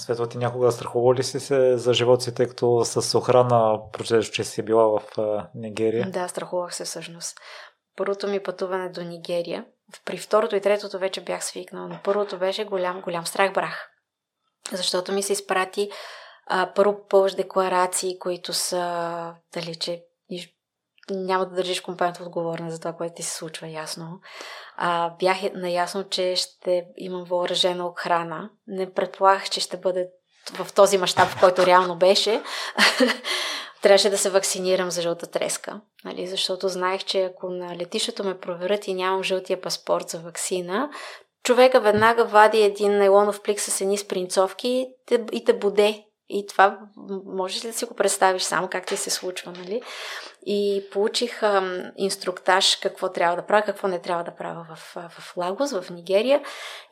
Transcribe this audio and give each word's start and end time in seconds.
Светла, 0.00 0.28
ти 0.28 0.38
някога 0.38 0.72
страхувал 0.72 1.14
ли 1.14 1.22
си 1.22 1.40
се 1.40 1.78
за 1.78 1.94
живота 1.94 2.22
си, 2.22 2.34
тъй 2.34 2.46
като 2.46 2.84
с 2.84 3.18
охрана 3.18 3.80
прочетеш, 3.92 4.30
че 4.30 4.44
си 4.44 4.62
била 4.62 4.84
в 4.84 5.02
Нигерия? 5.54 6.10
Да, 6.10 6.28
страхувах 6.28 6.74
се 6.74 6.84
всъщност. 6.84 7.38
Първото 7.96 8.28
ми 8.28 8.42
пътуване 8.42 8.88
до 8.88 9.02
Нигерия, 9.02 9.64
при 10.04 10.18
второто 10.18 10.56
и 10.56 10.60
третото 10.60 10.98
вече 10.98 11.24
бях 11.24 11.44
свикнала, 11.44 11.88
но 11.88 11.98
първото 12.04 12.38
беше 12.38 12.64
голям, 12.64 13.00
голям 13.00 13.26
страх 13.26 13.52
брах. 13.52 13.90
Защото 14.72 15.12
ми 15.12 15.22
се 15.22 15.32
изпрати 15.32 15.90
а, 16.46 16.72
първо 16.74 17.06
пълж 17.08 17.32
декларации, 17.32 18.18
които 18.18 18.52
са, 18.52 19.34
дали, 19.54 19.74
че 19.74 20.04
няма 21.10 21.46
да 21.46 21.54
държиш 21.54 21.80
компанията 21.80 22.22
отговорна 22.22 22.70
за 22.70 22.78
това, 22.78 22.92
което 22.92 23.14
ти 23.14 23.22
се 23.22 23.34
случва, 23.36 23.68
ясно. 23.68 24.20
А, 24.76 25.10
бях 25.18 25.36
наясно, 25.54 26.08
че 26.08 26.36
ще 26.36 26.84
имам 26.96 27.24
въоръжена 27.24 27.86
охрана. 27.86 28.50
Не 28.66 28.92
предполагах, 28.92 29.50
че 29.50 29.60
ще 29.60 29.76
бъде 29.76 30.08
в 30.54 30.72
този 30.72 30.98
мащаб, 30.98 31.28
в 31.28 31.40
който 31.40 31.66
реално 31.66 31.96
беше. 31.96 32.42
Трябваше 33.82 34.10
да 34.10 34.18
се 34.18 34.30
вакцинирам 34.30 34.90
за 34.90 35.02
жълта 35.02 35.26
треска, 35.26 35.80
нали? 36.04 36.26
защото 36.26 36.68
знаех, 36.68 37.04
че 37.04 37.22
ако 37.24 37.50
на 37.50 37.76
летището 37.76 38.24
ме 38.24 38.38
проверят 38.38 38.88
и 38.88 38.94
нямам 38.94 39.22
жълтия 39.22 39.60
паспорт 39.60 40.08
за 40.08 40.18
вакцина, 40.18 40.90
човека 41.42 41.80
веднага 41.80 42.24
вади 42.24 42.62
един 42.62 42.98
нейлонов 42.98 43.42
плик 43.42 43.60
с 43.60 43.80
едни 43.80 43.98
спринцовки 43.98 44.86
и 45.32 45.44
те 45.44 45.52
буде 45.52 46.04
и 46.30 46.46
това 46.46 46.78
можеш 47.26 47.64
ли 47.64 47.68
да 47.68 47.74
си 47.74 47.84
го 47.84 47.94
представиш 47.94 48.42
само 48.42 48.68
как 48.68 48.86
ти 48.86 48.96
се 48.96 49.10
случва, 49.10 49.52
нали? 49.52 49.82
И 50.46 50.84
получих 50.92 51.42
ам, 51.42 51.82
инструктаж 51.96 52.76
какво 52.76 53.12
трябва 53.12 53.36
да 53.36 53.46
правя, 53.46 53.62
какво 53.62 53.88
не 53.88 54.02
трябва 54.02 54.24
да 54.24 54.34
правя 54.34 54.66
в, 54.74 54.96
в 55.18 55.36
Лагос, 55.36 55.72
в 55.72 55.90
Нигерия 55.90 56.42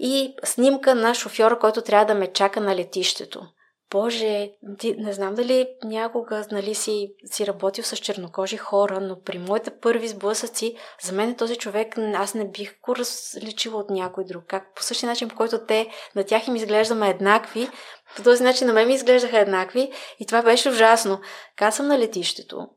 и 0.00 0.34
снимка 0.44 0.94
на 0.94 1.14
шофьора, 1.14 1.58
който 1.58 1.82
трябва 1.82 2.06
да 2.06 2.14
ме 2.14 2.32
чака 2.32 2.60
на 2.60 2.76
летището. 2.76 3.46
Боже, 3.90 4.52
ти, 4.78 4.94
не 4.98 5.12
знам 5.12 5.34
дали 5.34 5.68
някога 5.84 6.46
нали, 6.52 6.74
си, 6.74 7.12
си 7.24 7.46
работил 7.46 7.84
с 7.84 7.96
чернокожи 7.96 8.56
хора, 8.56 9.00
но 9.00 9.20
при 9.20 9.38
моите 9.38 9.70
първи 9.70 10.08
сблъсъци, 10.08 10.76
за 11.02 11.12
мен 11.12 11.36
този 11.36 11.56
човек, 11.56 11.98
аз 11.98 12.34
не 12.34 12.50
бих 12.50 12.80
го 12.80 12.96
различила 12.96 13.80
от 13.80 13.90
някой 13.90 14.24
друг. 14.24 14.44
Как 14.46 14.74
по 14.74 14.82
същия 14.82 15.08
начин, 15.08 15.28
по 15.28 15.36
който 15.36 15.58
те, 15.66 15.88
на 16.14 16.24
тях 16.24 16.48
им 16.48 16.56
изглеждаме 16.56 17.10
еднакви, 17.10 17.68
по 18.16 18.22
този 18.22 18.42
начин 18.42 18.66
на 18.66 18.72
мен 18.72 18.88
ми 18.88 18.94
изглеждаха 18.94 19.38
еднакви 19.38 19.90
и 20.18 20.26
това 20.26 20.42
беше 20.42 20.68
ужасно. 20.68 21.20
Казвам 21.56 21.88
на 21.88 21.98
летището 21.98 22.68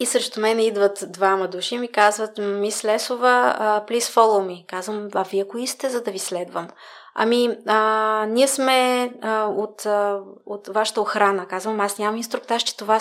и 0.00 0.06
срещу 0.06 0.40
мен 0.40 0.60
идват 0.60 1.04
двама 1.08 1.48
души 1.48 1.74
и 1.74 1.78
ми 1.78 1.88
казват, 1.88 2.38
мис 2.38 2.84
Лесова, 2.84 3.56
please 3.88 4.14
follow 4.14 4.46
me. 4.46 4.66
Казвам, 4.66 5.08
а 5.14 5.22
вие 5.22 5.48
кои 5.48 5.66
сте, 5.66 5.88
за 5.88 6.02
да 6.02 6.10
ви 6.10 6.18
следвам? 6.18 6.68
Ами, 7.14 7.58
а, 7.66 8.26
ние 8.28 8.48
сме 8.48 9.10
а, 9.22 9.44
от, 9.44 9.86
а, 9.86 10.20
от 10.46 10.68
вашата 10.68 11.00
охрана. 11.00 11.46
Казвам, 11.46 11.80
аз 11.80 11.98
нямам 11.98 12.16
инструктаж, 12.16 12.62
че 12.62 12.76
това 12.76 13.00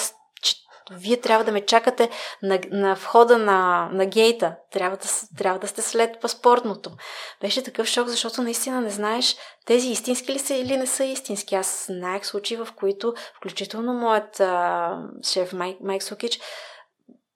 вие 0.92 1.22
трябва 1.22 1.46
да 1.46 1.52
ме 1.52 1.66
чакате 1.66 2.10
на, 2.44 2.60
на 2.72 2.94
входа 2.94 3.38
на, 3.38 3.90
на 3.92 4.06
гейта. 4.06 4.56
Трябва 4.72 4.98
да, 4.98 5.08
трябва 5.38 5.60
да 5.60 5.68
сте 5.68 5.82
след 5.82 6.22
паспортното. 6.22 6.92
Беше 7.42 7.64
такъв 7.64 7.88
шок, 7.88 8.08
защото 8.08 8.42
наистина 8.42 8.82
не 8.82 8.90
знаеш 8.90 9.36
тези 9.66 9.90
истински 9.90 10.34
ли 10.34 10.40
са 10.40 10.54
или 10.54 10.78
не 10.78 10.88
са 10.88 11.04
истински. 11.04 11.56
Аз 11.56 11.86
знаех 11.90 12.26
случаи, 12.26 12.58
в 12.58 12.68
които, 12.76 13.14
включително 13.38 13.94
моят 13.94 14.40
а, 14.40 14.98
шеф 15.24 15.54
Майк, 15.54 15.78
Майк 15.82 16.04
Сукич, 16.04 16.40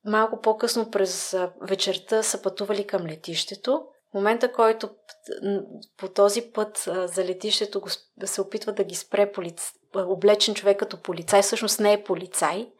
малко 0.05 0.41
по-късно 0.41 0.91
през 0.91 1.37
вечерта 1.61 2.23
са 2.23 2.41
пътували 2.41 2.87
към 2.87 3.07
летището. 3.07 3.83
В 4.11 4.13
момента, 4.13 4.51
който 4.51 4.89
по 5.97 6.07
този 6.07 6.41
път 6.41 6.89
за 7.05 7.25
летището 7.25 7.81
се 8.25 8.41
опитва 8.41 8.71
да 8.71 8.83
ги 8.83 8.95
спре 8.95 9.31
полиц... 9.31 9.71
облечен 9.95 10.55
човек 10.55 10.79
като 10.79 11.01
полицай, 11.01 11.41
всъщност 11.41 11.79
не 11.79 11.93
е 11.93 12.03
полицай 12.03 12.71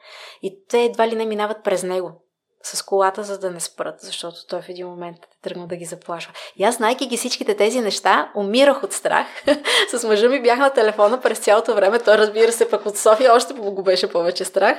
и 0.42 0.66
те 0.68 0.84
едва 0.84 1.08
ли 1.08 1.16
не 1.16 1.26
минават 1.26 1.64
през 1.64 1.84
него 1.84 2.29
с 2.64 2.82
колата, 2.82 3.24
за 3.24 3.40
да 3.40 3.52
не 3.52 3.60
спрат, 3.60 3.96
защото 4.02 4.48
той 4.48 4.62
в 4.62 4.70
един 4.70 4.88
момент 4.88 5.18
е 5.18 5.42
тръгнал 5.42 5.68
да 5.68 5.76
ги 5.76 5.86
заплашва. 5.86 6.34
И 6.56 6.64
аз, 6.64 6.76
знайки 6.76 7.08
ги 7.08 7.18
всичките 7.18 7.56
тези 7.56 7.82
неща, 7.82 8.32
умирах 8.36 8.84
от 8.84 8.94
страх. 8.94 9.28
с 9.96 10.08
мъжа 10.08 10.30
ми 10.30 10.42
бях 10.42 10.60
на 10.60 10.70
телефона 10.70 11.22
през 11.22 11.40
цялото 11.40 11.76
време. 11.76 12.00
Той, 12.00 12.18
разбира 12.18 12.52
се, 12.52 12.70
пък 12.70 12.86
от 12.86 12.98
София 12.98 13.34
още 13.34 13.54
го 13.54 13.84
беше 13.84 14.12
повече 14.12 14.46
страх. 14.46 14.78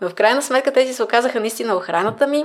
Но 0.00 0.08
в 0.08 0.14
крайна 0.14 0.42
сметка 0.42 0.72
тези 0.72 0.94
се 0.94 1.02
оказаха 1.02 1.40
наистина 1.40 1.76
охраната 1.76 2.26
ми. 2.26 2.44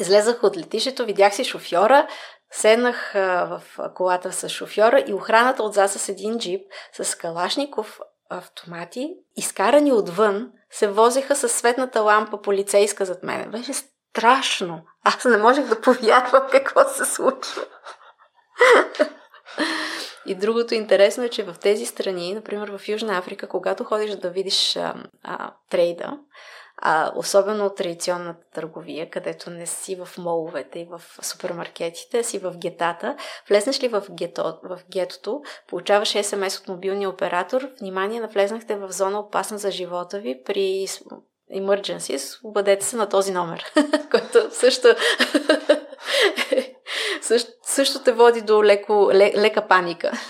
Излезах 0.00 0.42
от 0.42 0.56
летището, 0.56 1.04
видях 1.04 1.34
си 1.34 1.44
шофьора, 1.44 2.06
Седнах 2.50 3.12
в 3.14 3.62
колата 3.94 4.32
с 4.32 4.48
шофьора 4.48 5.04
и 5.06 5.12
охраната 5.12 5.62
отзад 5.62 5.90
с 5.90 6.08
един 6.08 6.38
джип 6.38 6.60
с 6.92 7.14
калашников 7.14 8.00
автомати, 8.28 9.14
изкарани 9.36 9.92
отвън, 9.92 10.50
се 10.70 10.88
возеха 10.88 11.36
с 11.36 11.48
светната 11.48 12.00
лампа 12.00 12.42
полицейска 12.42 13.04
зад 13.04 13.22
мене. 13.22 13.46
Беше 13.46 13.72
страшно. 13.72 14.80
Аз 15.04 15.24
не 15.24 15.36
можех 15.36 15.66
да 15.66 15.80
повярвам 15.80 16.42
какво 16.52 16.84
се 16.84 17.04
случва. 17.04 17.62
И 20.26 20.34
другото 20.34 20.74
интересно 20.74 21.24
е, 21.24 21.28
че 21.28 21.42
в 21.42 21.56
тези 21.60 21.86
страни, 21.86 22.34
например 22.34 22.68
в 22.78 22.88
Южна 22.88 23.18
Африка, 23.18 23.48
когато 23.48 23.84
ходиш 23.84 24.10
да 24.10 24.30
видиш 24.30 24.76
а, 24.76 24.94
а, 25.22 25.50
трейда, 25.70 26.18
а, 26.80 27.12
особено 27.16 27.66
от 27.66 27.76
традиционната 27.76 28.44
търговия, 28.54 29.10
където 29.10 29.50
не 29.50 29.66
си 29.66 29.96
в 29.96 30.08
моловете 30.18 30.78
и 30.78 30.84
в 30.84 31.02
супермаркетите, 31.22 32.24
си 32.24 32.38
в 32.38 32.54
гетата. 32.56 33.16
Влезнеш 33.48 33.82
ли 33.82 33.88
в, 33.88 34.02
гето, 34.10 34.58
в 34.62 34.80
гетото, 34.90 35.42
получаваш 35.68 36.16
СМС 36.22 36.58
от 36.58 36.68
мобилния 36.68 37.10
оператор, 37.10 37.68
внимание, 37.80 38.20
навлезнахте 38.20 38.76
в 38.76 38.92
зона 38.92 39.20
опасна 39.20 39.58
за 39.58 39.70
живота 39.70 40.18
ви 40.18 40.42
при 40.44 40.86
emergencies, 41.54 42.40
обадете 42.44 42.86
се 42.86 42.96
на 42.96 43.08
този 43.08 43.32
номер, 43.32 43.64
който 44.10 44.54
също, 44.54 44.88
също, 47.22 47.50
също 47.62 48.02
те 48.02 48.12
води 48.12 48.42
до 48.42 48.64
леко, 48.64 49.10
лека 49.12 49.68
паника. 49.68 50.12